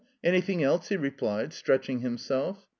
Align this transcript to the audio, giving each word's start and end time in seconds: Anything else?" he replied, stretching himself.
Anything 0.23 0.63
else?" 0.63 0.87
he 0.89 0.97
replied, 0.97 1.53
stretching 1.53 1.99
himself. 1.99 2.65